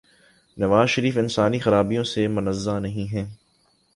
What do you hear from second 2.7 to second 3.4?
نہیں ہیں۔